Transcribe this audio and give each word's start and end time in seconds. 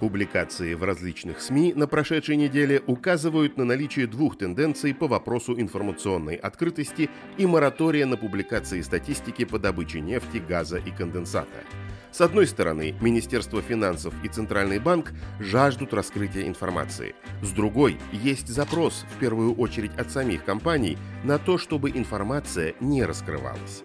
Публикации 0.00 0.74
в 0.74 0.84
различных 0.84 1.40
СМИ 1.40 1.72
на 1.74 1.88
прошедшей 1.88 2.36
неделе 2.36 2.80
указывают 2.86 3.56
на 3.56 3.64
наличие 3.64 4.06
двух 4.06 4.38
тенденций 4.38 4.94
по 4.94 5.08
вопросу 5.08 5.60
информационной 5.60 6.36
открытости 6.36 7.10
и 7.36 7.46
моратория 7.46 8.06
на 8.06 8.16
публикации 8.16 8.80
статистики 8.80 9.44
по 9.44 9.58
добыче 9.58 10.00
нефти, 10.00 10.38
газа 10.38 10.76
и 10.76 10.92
конденсата. 10.92 11.64
С 12.12 12.20
одной 12.20 12.46
стороны, 12.46 12.94
Министерство 13.00 13.60
финансов 13.60 14.14
и 14.22 14.28
Центральный 14.28 14.78
банк 14.78 15.12
жаждут 15.40 15.92
раскрытия 15.92 16.46
информации. 16.46 17.16
С 17.42 17.50
другой, 17.50 17.98
есть 18.12 18.46
запрос, 18.46 19.04
в 19.16 19.18
первую 19.18 19.54
очередь 19.54 19.96
от 19.98 20.12
самих 20.12 20.44
компаний, 20.44 20.96
на 21.24 21.38
то, 21.38 21.58
чтобы 21.58 21.90
информация 21.90 22.74
не 22.80 23.04
раскрывалась. 23.04 23.82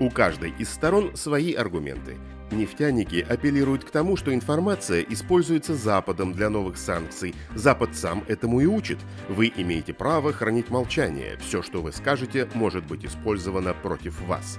У 0.00 0.08
каждой 0.08 0.54
из 0.58 0.70
сторон 0.70 1.14
свои 1.14 1.52
аргументы. 1.52 2.16
Нефтяники 2.50 3.24
апеллируют 3.28 3.84
к 3.84 3.90
тому, 3.90 4.16
что 4.16 4.34
информация 4.34 5.02
используется 5.02 5.74
Западом 5.74 6.32
для 6.32 6.50
новых 6.50 6.76
санкций. 6.76 7.34
Запад 7.54 7.94
сам 7.94 8.24
этому 8.26 8.60
и 8.60 8.66
учит. 8.66 8.98
Вы 9.28 9.52
имеете 9.54 9.92
право 9.92 10.32
хранить 10.32 10.70
молчание. 10.70 11.36
Все, 11.38 11.62
что 11.62 11.80
вы 11.80 11.92
скажете, 11.92 12.48
может 12.54 12.84
быть 12.86 13.04
использовано 13.04 13.72
против 13.74 14.20
вас. 14.22 14.58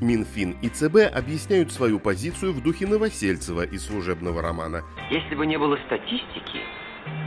Минфин 0.00 0.56
и 0.62 0.68
ЦБ 0.68 1.14
объясняют 1.14 1.70
свою 1.72 2.00
позицию 2.00 2.52
в 2.52 2.62
духе 2.62 2.86
Новосельцева 2.86 3.64
из 3.64 3.86
служебного 3.86 4.40
романа. 4.40 4.82
Если 5.10 5.34
бы 5.34 5.46
не 5.46 5.58
было 5.58 5.76
статистики, 5.86 6.60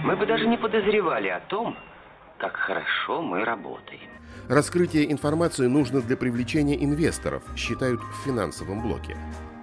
мы 0.03 0.15
бы 0.15 0.25
даже 0.25 0.47
не 0.47 0.57
подозревали 0.57 1.29
о 1.29 1.39
том, 1.41 1.77
как 2.39 2.55
хорошо 2.55 3.21
мы 3.21 3.45
работаем. 3.45 4.09
Раскрытие 4.49 5.11
информации 5.11 5.67
нужно 5.67 6.01
для 6.01 6.17
привлечения 6.17 6.83
инвесторов, 6.83 7.43
считают 7.55 8.01
в 8.01 8.25
финансовом 8.25 8.81
блоке. 8.81 9.15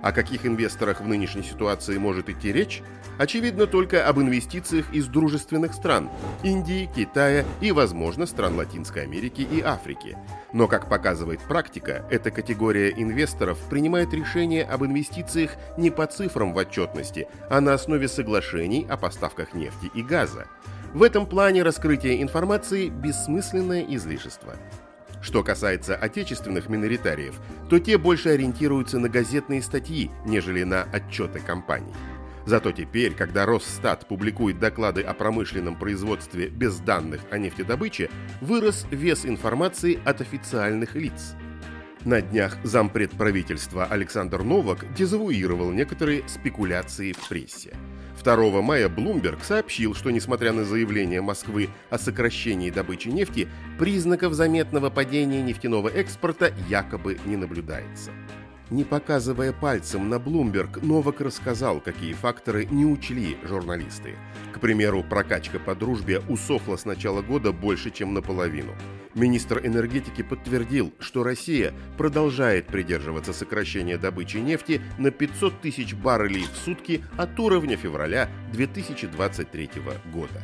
О 0.03 0.13
каких 0.13 0.47
инвесторах 0.47 1.01
в 1.01 1.07
нынешней 1.07 1.43
ситуации 1.43 1.99
может 1.99 2.31
идти 2.31 2.53
речь? 2.53 2.83
Очевидно 3.19 3.67
только 3.67 4.07
об 4.07 4.19
инвестициях 4.19 4.93
из 4.95 5.07
дружественных 5.09 5.75
стран– 5.75 6.09
Индии, 6.43 6.89
Китая 6.95 7.45
и, 7.61 7.71
возможно, 7.71 8.25
стран 8.25 8.57
Латинской 8.57 9.03
Америки 9.03 9.43
и 9.43 9.61
Африки. 9.61 10.17
Но, 10.55 10.69
как 10.69 10.89
показывает 10.89 11.41
практика, 11.41 12.07
эта 12.11 12.31
категория 12.31 12.91
инвесторов 12.91 13.59
принимает 13.69 14.15
решения 14.15 14.65
об 14.65 14.85
инвестициях 14.85 15.53
не 15.77 15.91
по 15.91 16.07
цифрам 16.07 16.55
в 16.55 16.57
отчетности, 16.57 17.29
а 17.51 17.61
на 17.61 17.75
основе 17.75 18.09
соглашений 18.09 18.87
о 18.89 18.97
поставках 18.97 19.53
нефти 19.53 19.91
и 19.95 20.03
газа. 20.03 20.47
В 20.95 21.03
этом 21.03 21.27
плане 21.27 21.63
раскрытие 21.63 22.23
информации– 22.23 22.89
бессмысленное 22.89 23.85
излишество. 23.89 24.57
Что 25.23 25.43
касается 25.43 25.97
отечественных 25.97 26.69
миноритариев, 26.69 27.41
то 27.69 27.79
те 27.79 27.99
больше 27.99 28.31
ориентируются 28.31 28.99
на 28.99 29.09
газетные 29.09 29.63
статьи, 29.63 30.11
нежели 30.25 30.63
на 30.63 30.83
отчеты 30.85 31.41
компаний. 31.41 31.95
Зато 32.47 32.73
теперь, 32.73 33.15
когда 33.15 33.45
Росстат 33.45 34.09
публикует 34.09 34.59
доклады 34.59 35.03
о 35.03 35.13
промышленном 35.13 35.77
производстве 35.77 36.49
без 36.49 36.79
данных 36.79 37.21
о 37.31 37.39
нефтедобыче, 37.39 38.11
вырос 38.41 38.87
вес 38.91 39.27
информации 39.27 40.01
от 40.05 40.21
официальных 40.21 40.95
лиц. 40.95 41.35
На 42.05 42.23
днях 42.23 42.57
зампред 42.65 43.11
правительства 43.11 43.85
Александр 43.85 44.43
Новак 44.43 44.87
дезавуировал 44.95 45.71
некоторые 45.71 46.27
спекуляции 46.29 47.13
в 47.13 47.29
прессе. 47.29 47.77
2 48.23 48.63
мая 48.63 48.89
Bloomberg 48.89 49.43
сообщил, 49.43 49.95
что 49.95 50.11
несмотря 50.11 50.53
на 50.53 50.65
заявление 50.65 51.21
Москвы 51.21 51.71
о 51.91 51.99
сокращении 51.99 52.71
добычи 52.71 53.09
нефти, 53.09 53.49
признаков 53.79 54.35
заметного 54.35 54.91
падения 54.91 55.43
нефтяного 55.43 55.89
экспорта 55.89 56.53
якобы 56.69 57.19
не 57.25 57.37
наблюдается. 57.37 58.11
Не 58.71 58.85
показывая 58.85 59.53
пальцем 59.53 60.09
на 60.09 60.15
Bloomberg, 60.15 60.85
Новак 60.87 61.21
рассказал, 61.21 61.81
какие 61.81 62.13
факторы 62.13 62.67
не 62.67 62.85
учли 62.85 63.37
журналисты. 63.43 64.15
К 64.53 64.61
примеру, 64.61 65.03
прокачка 65.03 65.59
по 65.59 65.75
дружбе 65.75 66.21
усохла 66.29 66.77
с 66.77 66.85
начала 66.85 67.21
года 67.21 67.51
больше, 67.51 67.91
чем 67.91 68.15
наполовину. 68.15 68.73
Министр 69.15 69.67
энергетики 69.67 70.23
подтвердил, 70.23 70.93
что 71.01 71.25
Россия 71.25 71.75
продолжает 71.99 72.67
придерживаться 72.69 73.33
сокращения 73.33 73.99
добычи 73.99 74.37
нефти 74.37 74.81
на 74.99 75.11
500 75.11 75.61
тысяч 75.61 75.95
баррелей 75.95 76.45
в 76.45 76.57
сутки 76.65 77.05
от 77.19 77.39
уровня 77.41 77.77
февраля 77.77 78.29
2023 78.53 79.71
года. 80.13 80.43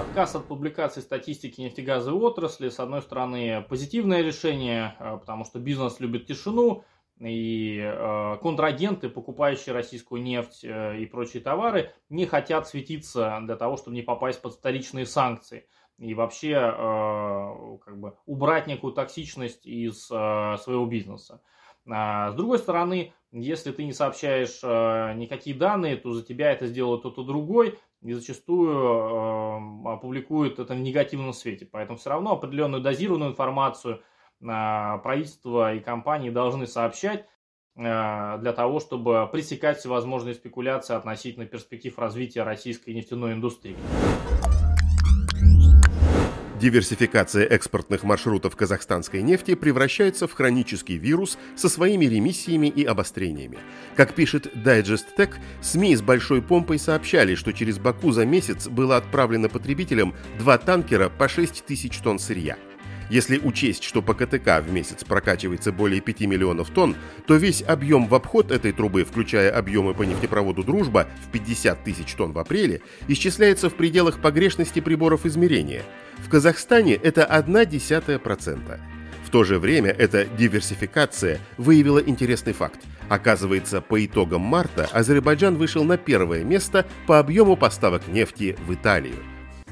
Отказ 0.00 0.34
от 0.34 0.46
публикации 0.46 1.00
статистики 1.00 1.60
нефтегазовой 1.60 2.20
отрасли, 2.20 2.68
с 2.68 2.80
одной 2.80 3.02
стороны, 3.02 3.64
позитивное 3.68 4.22
решение, 4.22 4.96
э, 4.98 5.16
потому 5.18 5.44
что 5.44 5.60
бизнес 5.60 6.00
любит 6.00 6.26
тишину, 6.26 6.84
и 7.20 7.80
э, 7.80 8.36
контрагенты, 8.42 9.08
покупающие 9.08 9.74
российскую 9.74 10.22
нефть 10.22 10.64
э, 10.64 10.98
и 10.98 11.06
прочие 11.06 11.42
товары, 11.42 11.92
не 12.08 12.26
хотят 12.26 12.66
светиться 12.66 13.38
для 13.42 13.56
того, 13.56 13.76
чтобы 13.76 13.96
не 13.96 14.02
попасть 14.02 14.42
под 14.42 14.54
вторичные 14.54 15.06
санкции 15.06 15.68
и 15.98 16.12
вообще 16.14 16.52
э, 16.52 17.78
как 17.84 17.98
бы 17.98 18.16
убрать 18.26 18.66
некую 18.66 18.92
токсичность 18.92 19.64
из 19.64 20.10
э, 20.10 20.56
своего 20.58 20.86
бизнеса. 20.86 21.40
А, 21.88 22.32
с 22.32 22.34
другой 22.34 22.58
стороны, 22.58 23.12
если 23.30 23.70
ты 23.70 23.84
не 23.84 23.92
сообщаешь 23.92 24.60
э, 24.62 25.14
никакие 25.14 25.54
данные, 25.54 25.96
то 25.96 26.12
за 26.12 26.24
тебя 26.24 26.50
это 26.50 26.66
сделает 26.66 27.00
кто-то 27.00 27.22
другой, 27.22 27.78
и 28.02 28.12
зачастую 28.12 28.72
э, 28.76 29.88
опубликуют 29.88 30.58
это 30.58 30.74
в 30.74 30.80
негативном 30.80 31.32
свете. 31.32 31.64
Поэтому 31.64 31.96
все 31.96 32.10
равно 32.10 32.32
определенную 32.32 32.82
дозированную 32.82 33.30
информацию– 33.30 34.02
правительство 34.44 35.74
и 35.74 35.80
компании 35.80 36.30
должны 36.30 36.66
сообщать 36.66 37.24
э, 37.76 38.38
для 38.40 38.52
того, 38.52 38.80
чтобы 38.80 39.28
пресекать 39.32 39.78
всевозможные 39.78 40.34
спекуляции 40.34 40.94
относительно 40.94 41.46
перспектив 41.46 41.98
развития 41.98 42.42
российской 42.42 42.90
нефтяной 42.90 43.32
индустрии. 43.32 43.76
Диверсификация 46.60 47.44
экспортных 47.44 48.04
маршрутов 48.04 48.56
казахстанской 48.56 49.20
нефти 49.20 49.54
превращается 49.54 50.26
в 50.26 50.32
хронический 50.32 50.96
вирус 50.96 51.36
со 51.56 51.68
своими 51.68 52.06
ремиссиями 52.06 52.68
и 52.68 52.84
обострениями. 52.84 53.58
Как 53.96 54.14
пишет 54.14 54.46
Digest 54.54 55.06
Tech, 55.18 55.34
СМИ 55.60 55.96
с 55.96 56.00
большой 56.00 56.40
помпой 56.40 56.78
сообщали, 56.78 57.34
что 57.34 57.52
через 57.52 57.78
Баку 57.78 58.12
за 58.12 58.24
месяц 58.24 58.68
было 58.68 58.96
отправлено 58.96 59.50
потребителям 59.50 60.14
два 60.38 60.56
танкера 60.56 61.10
по 61.10 61.28
6 61.28 61.66
тысяч 61.66 61.98
тонн 61.98 62.18
сырья– 62.18 62.56
если 63.10 63.38
учесть, 63.38 63.84
что 63.84 64.02
по 64.02 64.14
КТК 64.14 64.60
в 64.60 64.72
месяц 64.72 65.04
прокачивается 65.04 65.72
более 65.72 66.00
5 66.00 66.20
миллионов 66.22 66.70
тонн, 66.70 66.96
то 67.26 67.36
весь 67.36 67.62
объем 67.62 68.06
в 68.08 68.14
обход 68.14 68.50
этой 68.50 68.72
трубы, 68.72 69.04
включая 69.04 69.50
объемы 69.50 69.94
по 69.94 70.02
нефтепроводу 70.02 70.64
«Дружба» 70.64 71.08
в 71.26 71.30
50 71.30 71.84
тысяч 71.84 72.14
тонн 72.14 72.32
в 72.32 72.38
апреле, 72.38 72.80
исчисляется 73.08 73.70
в 73.70 73.74
пределах 73.74 74.20
погрешности 74.20 74.80
приборов 74.80 75.26
измерения. 75.26 75.82
В 76.18 76.28
Казахстане 76.28 76.94
это 76.94 77.22
0,1%. 77.22 78.80
В 79.24 79.30
то 79.30 79.44
же 79.44 79.58
время 79.58 79.90
эта 79.90 80.26
диверсификация 80.26 81.40
выявила 81.56 81.98
интересный 81.98 82.52
факт. 82.52 82.80
Оказывается, 83.08 83.80
по 83.80 84.04
итогам 84.04 84.42
марта 84.42 84.88
Азербайджан 84.92 85.56
вышел 85.56 85.84
на 85.84 85.96
первое 85.96 86.44
место 86.44 86.86
по 87.06 87.18
объему 87.18 87.56
поставок 87.56 88.06
нефти 88.08 88.56
в 88.66 88.74
Италию 88.74 89.16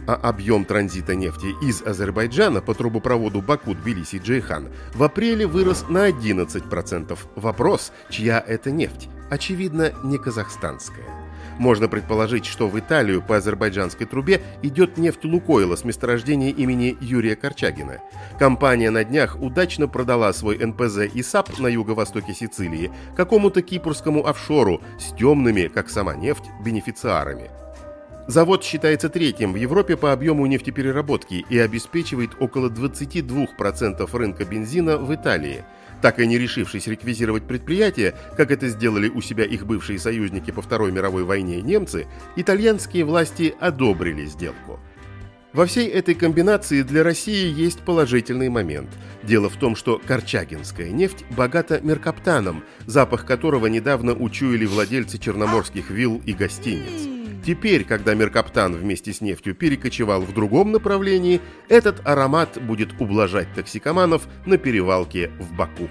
а 0.06 0.14
объем 0.14 0.64
транзита 0.64 1.14
нефти 1.14 1.54
из 1.62 1.82
Азербайджана 1.82 2.60
по 2.60 2.74
трубопроводу 2.74 3.40
Баку-Тбилиси-Джейхан 3.40 4.72
в 4.94 5.02
апреле 5.02 5.46
вырос 5.46 5.86
на 5.88 6.08
11%. 6.08 7.18
Вопрос, 7.36 7.92
чья 8.10 8.42
это 8.46 8.70
нефть? 8.70 9.08
Очевидно, 9.30 9.92
не 10.04 10.18
казахстанская. 10.18 11.22
Можно 11.58 11.88
предположить, 11.88 12.46
что 12.46 12.68
в 12.68 12.78
Италию 12.78 13.22
по 13.22 13.36
азербайджанской 13.36 14.06
трубе 14.06 14.42
идет 14.62 14.96
нефть 14.96 15.24
Лукойла 15.24 15.76
с 15.76 15.84
месторождения 15.84 16.50
имени 16.50 16.96
Юрия 17.00 17.36
Корчагина. 17.36 18.00
Компания 18.38 18.90
на 18.90 19.04
днях 19.04 19.36
удачно 19.40 19.86
продала 19.86 20.32
свой 20.32 20.58
НПЗ 20.64 21.08
ИСАП 21.14 21.58
на 21.58 21.68
юго-востоке 21.68 22.34
Сицилии 22.34 22.90
какому-то 23.16 23.62
кипрскому 23.62 24.26
офшору 24.26 24.80
с 24.98 25.14
темными, 25.14 25.68
как 25.68 25.90
сама 25.90 26.14
нефть, 26.14 26.44
бенефициарами– 26.64 27.50
Завод 28.28 28.62
считается 28.62 29.08
третьим 29.08 29.52
в 29.52 29.56
Европе 29.56 29.96
по 29.96 30.12
объему 30.12 30.46
нефтепереработки 30.46 31.44
и 31.48 31.58
обеспечивает 31.58 32.30
около 32.38 32.68
22% 32.68 34.08
рынка 34.16 34.44
бензина 34.44 34.96
в 34.96 35.12
Италии. 35.12 35.64
Так 36.00 36.18
и 36.18 36.26
не 36.26 36.38
решившись 36.38 36.86
реквизировать 36.86 37.46
предприятие, 37.46 38.14
как 38.36 38.50
это 38.50 38.68
сделали 38.68 39.08
у 39.08 39.20
себя 39.20 39.44
их 39.44 39.66
бывшие 39.66 39.98
союзники 39.98 40.50
по 40.52 40.62
Второй 40.62 40.92
мировой 40.92 41.24
войне 41.24 41.60
немцы, 41.60 42.06
итальянские 42.36 43.04
власти 43.04 43.54
одобрили 43.60 44.24
сделку. 44.26 44.78
Во 45.52 45.66
всей 45.66 45.88
этой 45.88 46.14
комбинации 46.14 46.82
для 46.82 47.02
России 47.02 47.52
есть 47.52 47.80
положительный 47.80 48.48
момент. 48.48 48.88
Дело 49.22 49.50
в 49.50 49.56
том, 49.56 49.76
что 49.76 50.00
корчагинская 50.04 50.90
нефть 50.90 51.24
богата 51.36 51.80
меркаптаном, 51.82 52.64
запах 52.86 53.26
которого 53.26 53.66
недавно 53.66 54.14
учуяли 54.14 54.64
владельцы 54.64 55.18
черноморских 55.18 55.90
вилл 55.90 56.22
и 56.24 56.32
гостиниц. 56.32 57.21
Теперь, 57.44 57.84
когда 57.84 58.14
Меркаптан 58.14 58.74
вместе 58.74 59.12
с 59.12 59.20
нефтью 59.20 59.54
перекочевал 59.54 60.22
в 60.22 60.32
другом 60.32 60.70
направлении, 60.70 61.40
этот 61.68 62.06
аромат 62.06 62.62
будет 62.62 63.00
ублажать 63.00 63.52
токсикоманов 63.54 64.28
на 64.46 64.58
перевалке 64.58 65.28
в 65.40 65.52
Баку. 65.56 65.88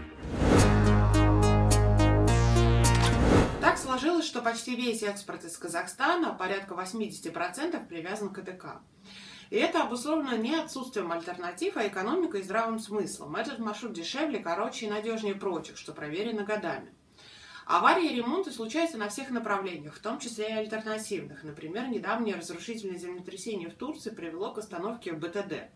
сложилось, 4.01 4.25
что 4.25 4.41
почти 4.41 4.75
весь 4.75 5.03
экспорт 5.03 5.43
из 5.43 5.57
Казахстана, 5.57 6.33
порядка 6.33 6.73
80%, 6.73 7.87
привязан 7.87 8.29
к 8.29 8.41
КТК. 8.41 8.81
И 9.49 9.57
это 9.57 9.83
обусловлено 9.83 10.37
не 10.37 10.55
отсутствием 10.55 11.11
альтернатив, 11.11 11.75
а 11.75 11.85
экономикой 11.85 12.39
и 12.39 12.43
здравым 12.43 12.79
смыслом. 12.79 13.35
Этот 13.35 13.59
маршрут 13.59 13.93
дешевле, 13.93 14.39
короче 14.39 14.85
и 14.85 14.89
надежнее 14.89 15.35
прочих, 15.35 15.77
что 15.77 15.91
проверено 15.91 16.43
годами. 16.43 16.93
Аварии 17.71 18.11
и 18.11 18.15
ремонты 18.15 18.51
случаются 18.51 18.97
на 18.97 19.07
всех 19.07 19.29
направлениях, 19.29 19.95
в 19.95 19.99
том 20.01 20.19
числе 20.19 20.49
и 20.49 20.51
альтернативных. 20.51 21.45
Например, 21.45 21.87
недавнее 21.87 22.35
разрушительное 22.35 22.97
землетрясение 22.97 23.69
в 23.69 23.75
Турции 23.75 24.09
привело 24.09 24.51
к 24.51 24.57
остановке 24.57 25.13
БТД. 25.13 25.69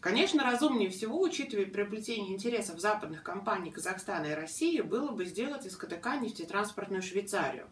Конечно, 0.00 0.44
разумнее 0.44 0.90
всего, 0.90 1.18
учитывая 1.22 1.64
приобретение 1.64 2.34
интересов 2.34 2.80
западных 2.80 3.22
компаний 3.22 3.70
Казахстана 3.70 4.26
и 4.26 4.34
России, 4.34 4.82
было 4.82 5.10
бы 5.10 5.24
сделать 5.24 5.64
из 5.64 5.74
КТК 5.78 6.16
нефтетранспортную 6.16 7.00
Швейцарию, 7.00 7.66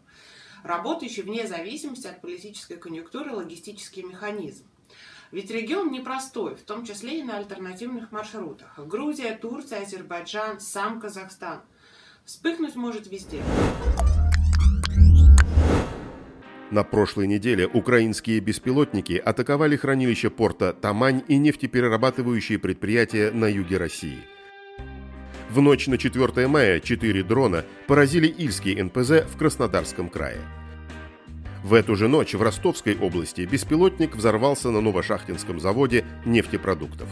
работающий 0.63 1.21
вне 1.21 1.45
зависимости 1.45 2.07
от 2.07 2.21
политической 2.21 2.77
конъюнктуры 2.77 3.31
логистический 3.31 4.01
механизм. 4.01 4.65
Ведь 5.29 5.51
регион 5.51 5.91
непростой, 5.91 6.55
в 6.55 6.63
том 6.63 6.83
числе 6.83 7.19
и 7.19 7.23
на 7.23 7.37
альтернативных 7.37 8.11
маршрутах. 8.11 8.79
Грузия, 8.79 9.37
Турция, 9.37 9.83
Азербайджан, 9.83 10.59
сам 10.59 10.99
Казахстан. 10.99 11.61
Вспыхнуть 12.25 12.75
может 12.75 13.05
везде. 13.05 13.39
На 16.71 16.83
прошлой 16.83 17.27
неделе 17.27 17.67
украинские 17.67 18.39
беспилотники 18.39 19.13
атаковали 19.13 19.75
хранилище 19.75 20.31
порта 20.31 20.73
Тамань 20.73 21.21
и 21.27 21.37
нефтеперерабатывающие 21.37 22.57
предприятия 22.57 23.29
на 23.29 23.45
юге 23.45 23.77
России. 23.77 24.17
В 25.51 25.61
ночь 25.61 25.85
на 25.85 25.99
4 25.99 26.47
мая 26.47 26.79
четыре 26.79 27.21
дрона 27.23 27.63
поразили 27.85 28.25
Ильский 28.27 28.81
НПЗ 28.81 29.27
в 29.31 29.37
Краснодарском 29.37 30.09
крае. 30.09 30.41
В 31.63 31.75
эту 31.75 31.95
же 31.95 32.07
ночь 32.07 32.33
в 32.33 32.41
Ростовской 32.41 32.97
области 32.97 33.41
беспилотник 33.41 34.15
взорвался 34.15 34.71
на 34.71 34.81
Новошахтинском 34.81 35.59
заводе 35.59 36.03
нефтепродуктов. 36.25 37.07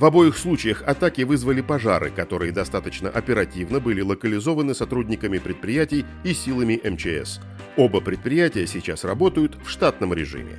В 0.00 0.04
обоих 0.06 0.38
случаях 0.38 0.82
атаки 0.86 1.20
вызвали 1.20 1.60
пожары, 1.60 2.10
которые 2.10 2.52
достаточно 2.52 3.10
оперативно 3.10 3.80
были 3.80 4.00
локализованы 4.00 4.74
сотрудниками 4.74 5.36
предприятий 5.36 6.06
и 6.24 6.32
силами 6.32 6.80
МЧС. 6.82 7.38
Оба 7.76 8.00
предприятия 8.00 8.66
сейчас 8.66 9.04
работают 9.04 9.58
в 9.62 9.68
штатном 9.68 10.14
режиме. 10.14 10.58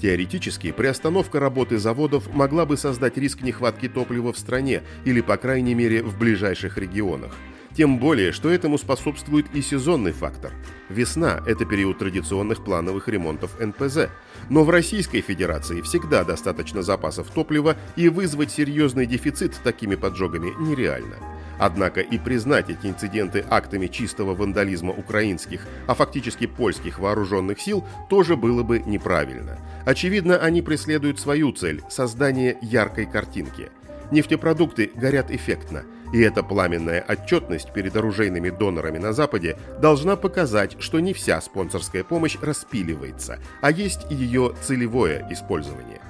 Теоретически, 0.00 0.70
приостановка 0.70 1.40
работы 1.40 1.76
заводов 1.76 2.32
могла 2.32 2.64
бы 2.64 2.76
создать 2.76 3.18
риск 3.18 3.42
нехватки 3.42 3.88
топлива 3.88 4.32
в 4.32 4.38
стране 4.38 4.82
или, 5.04 5.22
по 5.22 5.36
крайней 5.36 5.74
мере, 5.74 6.04
в 6.04 6.16
ближайших 6.16 6.78
регионах– 6.78 7.34
тем 7.76 7.98
более, 7.98 8.32
что 8.32 8.50
этому 8.50 8.78
способствует 8.78 9.46
и 9.54 9.62
сезонный 9.62 10.12
фактор. 10.12 10.52
Весна– 10.88 11.42
это 11.46 11.64
период 11.64 11.98
традиционных 11.98 12.64
плановых 12.64 13.08
ремонтов 13.08 13.58
НПЗ. 13.58 14.08
Но 14.50 14.64
в 14.64 14.70
Российской 14.70 15.20
Федерации 15.20 15.80
всегда 15.80 16.24
достаточно 16.24 16.82
запасов 16.82 17.30
топлива, 17.30 17.76
и 17.96 18.08
вызвать 18.08 18.50
серьезный 18.50 19.06
дефицит 19.06 19.58
такими 19.62 19.94
поджогами 19.94 20.52
нереально. 20.58 21.16
Однако 21.58 22.00
и 22.00 22.18
признать 22.18 22.70
эти 22.70 22.86
инциденты 22.86 23.44
актами 23.48 23.86
чистого 23.86 24.34
вандализма 24.34 24.90
украинских, 24.92 25.66
а 25.86 25.94
фактически 25.94 26.46
польских 26.46 26.98
вооруженных 26.98 27.60
сил 27.60 27.84
тоже 28.10 28.36
было 28.36 28.62
бы 28.62 28.80
неправильно. 28.80 29.58
Очевидно, 29.86 30.36
они 30.36 30.60
преследуют 30.60 31.20
свою 31.20 31.52
цель– 31.52 31.82
создание 31.90 32.58
яркой 32.62 33.06
картинки. 33.06 33.70
Нефтепродукты 34.10 34.90
горят 34.94 35.30
эффектно– 35.30 35.84
и 36.12 36.20
эта 36.20 36.42
пламенная 36.42 37.04
отчетность 37.08 37.72
перед 37.72 37.96
оружейными 37.96 38.50
донорами 38.50 38.98
на 38.98 39.12
Западе 39.12 39.56
должна 39.80 40.16
показать, 40.16 40.76
что 40.80 41.00
не 41.00 41.12
вся 41.12 41.40
спонсорская 41.40 42.04
помощь 42.04 42.36
распиливается, 42.40 43.38
а 43.60 43.70
есть 43.70 44.06
ее 44.10 44.54
целевое 44.62 45.26
использование. 45.30 46.00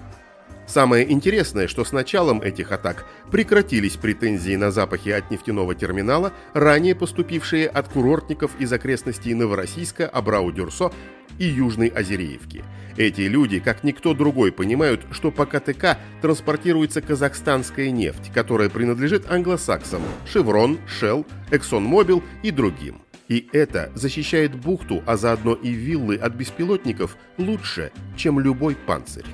Самое 0.66 1.10
интересное, 1.10 1.66
что 1.66 1.84
с 1.84 1.92
началом 1.92 2.40
этих 2.40 2.72
атак 2.72 3.04
прекратились 3.30 3.96
претензии 3.96 4.54
на 4.56 4.70
запахи 4.70 5.10
от 5.10 5.30
нефтяного 5.30 5.74
терминала, 5.74 6.32
ранее 6.54 6.94
поступившие 6.94 7.68
от 7.68 7.88
курортников 7.88 8.52
из 8.58 8.72
окрестностей 8.72 9.34
Новороссийска, 9.34 10.08
Абрау-Дюрсо 10.12 10.92
и 11.38 11.44
Южной 11.44 11.88
Озереевки. 11.88 12.64
Эти 12.96 13.22
люди, 13.22 13.58
как 13.58 13.84
никто 13.84 14.14
другой, 14.14 14.52
понимают, 14.52 15.02
что 15.10 15.30
по 15.30 15.46
КТК 15.46 15.98
транспортируется 16.20 17.00
казахстанская 17.00 17.90
нефть, 17.90 18.30
которая 18.32 18.68
принадлежит 18.68 19.30
англосаксам 19.30 20.02
Chevron, 20.32 20.78
Shell, 20.86 21.26
ExxonMobil 21.50 22.22
и 22.42 22.50
другим. 22.50 23.02
И 23.28 23.48
это 23.52 23.90
защищает 23.94 24.54
бухту, 24.54 25.02
а 25.06 25.16
заодно 25.16 25.54
и 25.54 25.70
виллы 25.70 26.16
от 26.16 26.34
беспилотников 26.34 27.16
лучше, 27.38 27.90
чем 28.16 28.38
любой 28.38 28.74
панцирь. 28.74 29.24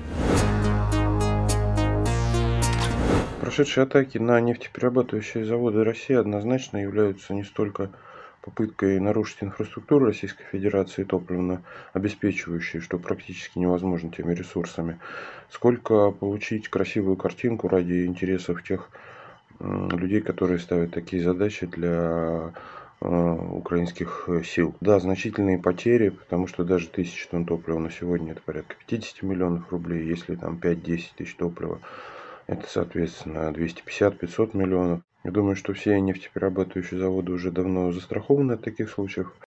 Прошедшие 3.49 3.85
атаки 3.85 4.19
на 4.19 4.39
нефтеперерабатывающие 4.41 5.43
заводы 5.43 5.83
России 5.83 6.15
однозначно 6.15 6.77
являются 6.77 7.33
не 7.33 7.43
столько 7.43 7.89
попыткой 8.43 8.99
нарушить 8.99 9.41
инфраструктуру 9.41 10.05
Российской 10.05 10.43
Федерации 10.43 11.03
топливно 11.03 11.63
обеспечивающей, 11.93 12.79
что 12.79 12.99
практически 12.99 13.57
невозможно 13.57 14.11
теми 14.11 14.35
ресурсами, 14.35 14.99
сколько 15.49 16.11
получить 16.11 16.69
красивую 16.69 17.15
картинку 17.15 17.67
ради 17.69 18.05
интересов 18.05 18.61
тех 18.61 18.91
людей, 19.59 20.21
которые 20.21 20.59
ставят 20.59 20.93
такие 20.93 21.23
задачи 21.23 21.65
для 21.65 22.53
э, 23.01 23.07
украинских 23.07 24.29
сил. 24.45 24.75
Да, 24.79 24.99
значительные 24.99 25.57
потери, 25.57 26.09
потому 26.09 26.45
что 26.45 26.63
даже 26.63 26.87
тысяча 26.87 27.27
тонн 27.27 27.45
топлива 27.45 27.79
на 27.79 27.89
сегодня 27.89 28.33
это 28.33 28.41
порядка 28.45 28.75
50 28.85 29.23
миллионов 29.23 29.71
рублей, 29.71 30.05
если 30.05 30.35
там 30.35 30.59
5-10 30.61 31.01
тысяч 31.17 31.33
топлива, 31.33 31.79
это 32.49 32.67
соответственно 32.67 33.51
250-500 33.51 34.57
миллионов. 34.57 35.01
Я 35.23 35.31
думаю, 35.31 35.55
что 35.55 35.73
все 35.73 35.99
нефтеперерабатывающие 36.01 36.99
заводы 36.99 37.31
уже 37.31 37.51
давно 37.51 37.91
застрахованы 37.91 38.53
от 38.53 38.63
таких 38.63 38.89
случаев. 38.89 39.33